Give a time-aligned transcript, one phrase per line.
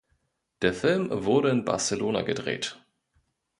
[0.63, 2.83] Der Film wurde in Barcelona gedreht.